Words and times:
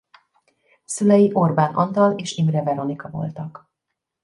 Szülei 0.85 1.29
Orbán 1.33 1.73
Antal 1.75 2.13
és 2.17 2.31
Imre 2.35 2.63
Veronika 2.63 3.09
voltak. 3.09 3.69